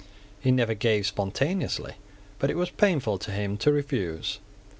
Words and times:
He 0.39 0.49
never 0.49 0.73
gave 0.73 1.05
spontaneously; 1.05 1.93
but 2.39 2.49
it 2.49 2.57
was 2.57 2.71
painful 2.71 3.19
to 3.19 3.29
him 3.29 3.55
to 3.57 3.71
refuse. 3.71 4.39